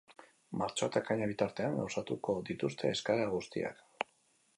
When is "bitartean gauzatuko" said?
1.31-2.35